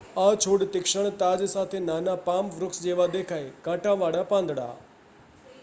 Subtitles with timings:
[0.19, 4.71] આ છોડ તીક્ષ્ણ તાજ સાથે નાના પામ વૃક્ષ જેવા દેખાય કાંટાવાળા પાંદડા